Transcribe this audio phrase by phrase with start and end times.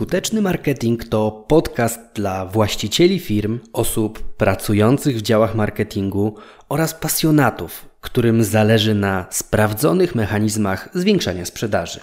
[0.00, 6.34] Skuteczny marketing to podcast dla właścicieli firm, osób pracujących w działach marketingu
[6.68, 12.00] oraz pasjonatów, którym zależy na sprawdzonych mechanizmach zwiększania sprzedaży.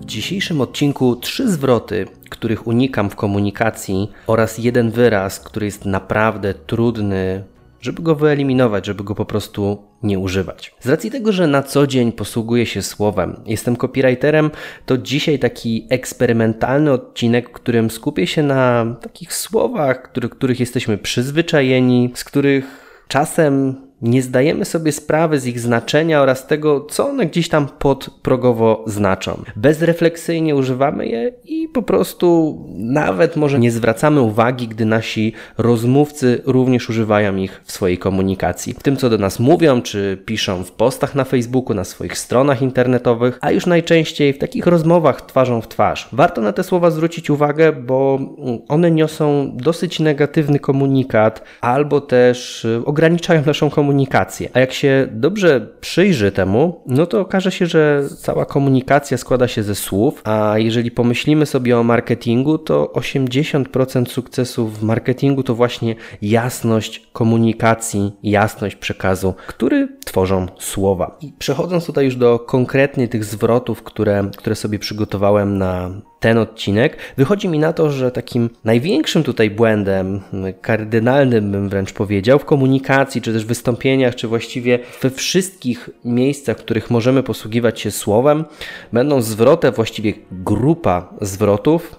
[0.00, 6.54] W dzisiejszym odcinku trzy zwroty, których unikam w komunikacji oraz jeden wyraz, który jest naprawdę
[6.54, 7.44] trudny
[7.84, 10.74] żeby go wyeliminować, żeby go po prostu nie używać.
[10.80, 14.50] Z racji tego, że na co dzień posługuję się słowem, jestem copywriterem,
[14.86, 20.98] to dzisiaj taki eksperymentalny odcinek, w którym skupię się na takich słowach, który, których jesteśmy
[20.98, 22.64] przyzwyczajeni, z których
[23.08, 28.84] czasem nie zdajemy sobie sprawy z ich znaczenia oraz tego, co one gdzieś tam podprogowo
[28.86, 29.42] znaczą.
[29.56, 36.90] Bezrefleksyjnie używamy je i po prostu nawet może nie zwracamy uwagi, gdy nasi rozmówcy również
[36.90, 38.74] używają ich w swojej komunikacji.
[38.74, 42.62] W tym, co do nas mówią, czy piszą w postach na Facebooku, na swoich stronach
[42.62, 46.08] internetowych, a już najczęściej w takich rozmowach twarzą w twarz.
[46.12, 48.18] Warto na te słowa zwrócić uwagę, bo
[48.68, 54.48] one niosą dosyć negatywny komunikat albo też ograniczają naszą komunikację komunikację.
[54.52, 59.62] A jak się dobrze przyjrzy temu, no to okaże się, że cała komunikacja składa się
[59.62, 65.94] ze słów, a jeżeli pomyślimy sobie o marketingu, to 80% sukcesów w marketingu to właśnie
[66.22, 71.18] jasność komunikacji, jasność przekazu, który tworzą słowa.
[71.20, 75.90] I przechodząc tutaj już do konkretnie tych zwrotów, które, które sobie przygotowałem na
[76.24, 80.20] ten odcinek, wychodzi mi na to, że takim największym tutaj błędem,
[80.60, 86.60] kardynalnym bym wręcz powiedział, w komunikacji, czy też wystąpieniach, czy właściwie we wszystkich miejscach, w
[86.60, 88.44] których możemy posługiwać się słowem,
[88.92, 91.96] będą zwroty, właściwie grupa zwrotów,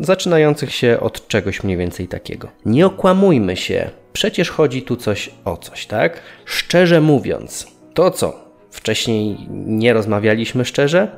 [0.00, 2.48] zaczynających się od czegoś mniej więcej takiego.
[2.66, 6.20] Nie okłamujmy się, przecież chodzi tu coś o coś, tak?
[6.44, 11.08] Szczerze mówiąc, to co wcześniej nie rozmawialiśmy szczerze,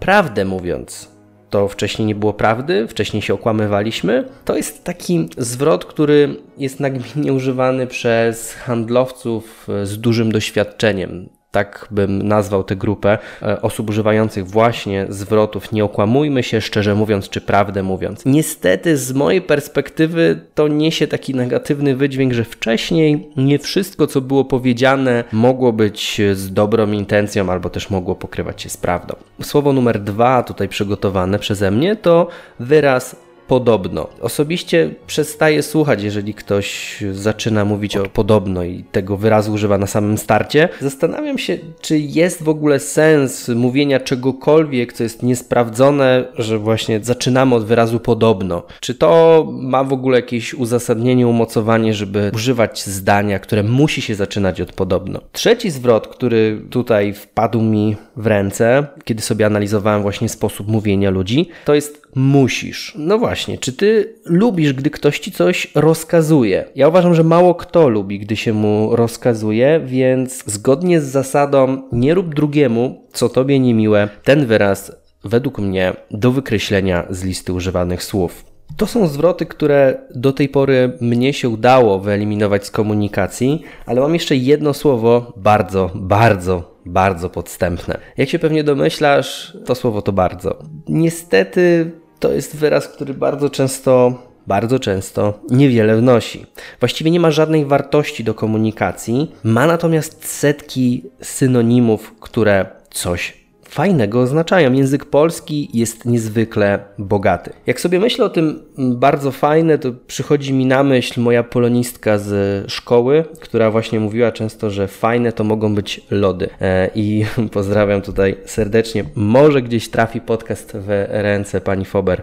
[0.00, 1.09] prawdę mówiąc,
[1.50, 4.28] to wcześniej nie było prawdy, wcześniej się okłamywaliśmy.
[4.44, 12.22] To jest taki zwrot, który jest nagminnie używany przez handlowców z dużym doświadczeniem tak bym
[12.22, 17.82] nazwał tę grupę e, osób używających właśnie zwrotów nie okłamujmy się, szczerze mówiąc, czy prawdę
[17.82, 18.22] mówiąc.
[18.26, 24.44] Niestety z mojej perspektywy to niesie taki negatywny wydźwięk, że wcześniej nie wszystko, co było
[24.44, 29.14] powiedziane, mogło być z dobrą intencją albo też mogło pokrywać się z prawdą.
[29.42, 32.28] Słowo numer dwa tutaj przygotowane przeze mnie to
[32.60, 33.16] wyraz
[33.50, 34.08] podobno.
[34.20, 40.18] Osobiście przestaję słuchać, jeżeli ktoś zaczyna mówić o podobno i tego wyrazu używa na samym
[40.18, 40.68] starcie.
[40.80, 47.54] Zastanawiam się, czy jest w ogóle sens mówienia czegokolwiek, co jest niesprawdzone, że właśnie zaczynamy
[47.54, 48.62] od wyrazu podobno.
[48.80, 54.60] Czy to ma w ogóle jakieś uzasadnienie, umocowanie, żeby używać zdania, które musi się zaczynać
[54.60, 55.20] od podobno.
[55.32, 61.48] Trzeci zwrot, który tutaj wpadł mi w ręce, kiedy sobie analizowałem właśnie sposób mówienia ludzi,
[61.64, 62.94] to jest musisz.
[62.98, 66.64] No właśnie, czy ty lubisz, gdy ktoś ci coś rozkazuje?
[66.74, 72.14] Ja uważam, że mało kto lubi, gdy się mu rozkazuje, więc zgodnie z zasadą nie
[72.14, 74.92] rób drugiemu, co tobie niemiłe, ten wyraz
[75.24, 78.44] według mnie do wykreślenia z listy używanych słów.
[78.76, 84.14] To są zwroty, które do tej pory mnie się udało wyeliminować z komunikacji, ale mam
[84.14, 87.98] jeszcze jedno słowo bardzo, bardzo, bardzo podstępne.
[88.16, 90.58] Jak się pewnie domyślasz, to słowo to bardzo.
[90.88, 96.46] Niestety to jest wyraz, który bardzo często bardzo często niewiele wnosi.
[96.80, 104.72] Właściwie nie ma żadnej wartości do komunikacji, ma natomiast setki synonimów, które coś fajnego oznaczają.
[104.72, 107.52] Język polski jest niezwykle bogaty.
[107.66, 112.70] Jak sobie myślę o tym bardzo fajne, to przychodzi mi na myśl moja polonistka z
[112.70, 116.48] szkoły, która właśnie mówiła często, że fajne to mogą być lody.
[116.60, 119.04] E, I pozdrawiam tutaj serdecznie.
[119.14, 122.22] Może gdzieś trafi podcast w ręce pani Fober.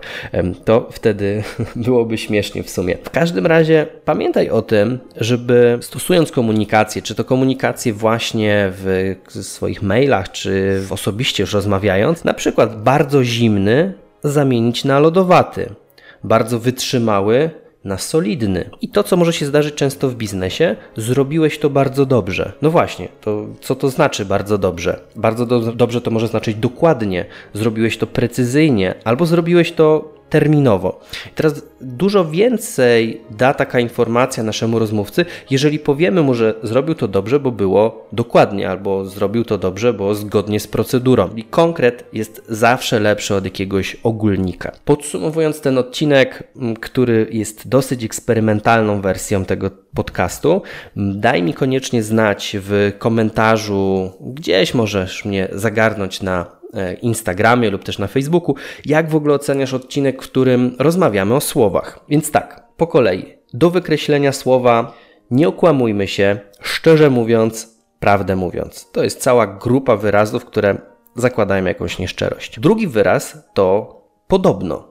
[0.65, 1.43] To wtedy
[1.75, 2.97] byłoby śmiesznie w sumie.
[3.03, 9.81] W każdym razie pamiętaj o tym, żeby stosując komunikację, czy to komunikację właśnie w swoich
[9.81, 13.93] mailach, czy osobiście już rozmawiając, na przykład bardzo zimny
[14.23, 15.69] zamienić na lodowaty,
[16.23, 17.49] bardzo wytrzymały
[17.83, 18.69] na solidny.
[18.81, 22.51] I to, co może się zdarzyć często w biznesie, zrobiłeś to bardzo dobrze.
[22.61, 24.99] No właśnie, to co to znaczy bardzo dobrze?
[25.15, 30.99] Bardzo do, dobrze to może znaczyć dokładnie, zrobiłeś to precyzyjnie, albo zrobiłeś to terminowo.
[31.25, 37.07] I teraz dużo więcej da taka informacja naszemu rozmówcy, jeżeli powiemy mu, że zrobił to
[37.07, 41.29] dobrze, bo było dokładnie, albo zrobił to dobrze, bo zgodnie z procedurą.
[41.35, 44.71] I konkret jest zawsze lepszy od jakiegoś ogólnika.
[44.85, 46.43] Podsumowując ten odcinek,
[46.81, 50.61] który jest dosyć eksperymentalną wersją tego podcastu,
[50.95, 56.56] daj mi koniecznie znać w komentarzu, gdzieś możesz mnie zagarnąć na
[57.01, 58.55] Instagramie lub też na Facebooku,
[58.85, 61.99] jak w ogóle oceniasz odcinek, w którym rozmawiamy o słowach.
[62.09, 63.37] Więc tak, po kolei.
[63.53, 64.93] Do wykreślenia słowa
[65.31, 68.91] nie okłamujmy się, szczerze mówiąc, prawdę mówiąc.
[68.91, 70.77] To jest cała grupa wyrazów, które
[71.15, 72.59] zakładają jakąś nieszczerość.
[72.59, 73.97] Drugi wyraz to
[74.27, 74.87] podobno.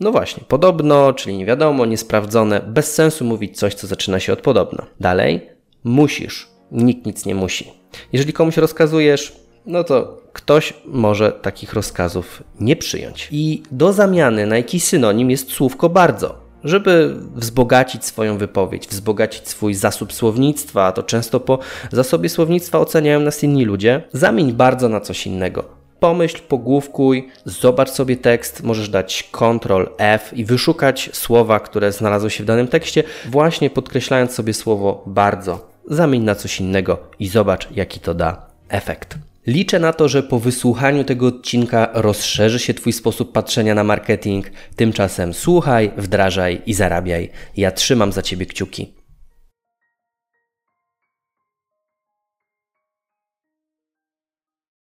[0.00, 4.40] No właśnie, podobno, czyli nie wiadomo, niesprawdzone, bez sensu mówić coś, co zaczyna się od
[4.40, 4.86] podobno.
[5.00, 5.48] Dalej,
[5.84, 6.48] musisz.
[6.72, 7.72] Nikt nic nie musi.
[8.12, 9.36] Jeżeli komuś rozkazujesz,
[9.66, 13.28] no to ktoś może takich rozkazów nie przyjąć.
[13.30, 16.50] I do zamiany na jakiś synonim jest słówko bardzo.
[16.64, 21.58] Żeby wzbogacić swoją wypowiedź, wzbogacić swój zasób słownictwa, a to często po
[21.92, 25.64] zasobie słownictwa oceniają nas inni ludzie, zamień bardzo na coś innego.
[26.00, 32.44] Pomyśl, pogłówkuj, zobacz sobie tekst, możesz dać Ctrl F i wyszukać słowa, które znalazły się
[32.44, 35.70] w danym tekście, właśnie podkreślając sobie słowo bardzo.
[35.90, 39.29] Zamień na coś innego i zobacz, jaki to da efekt.
[39.50, 44.50] Liczę na to, że po wysłuchaniu tego odcinka rozszerzy się Twój sposób patrzenia na marketing.
[44.76, 47.30] Tymczasem słuchaj, wdrażaj i zarabiaj.
[47.56, 48.99] Ja trzymam za Ciebie kciuki.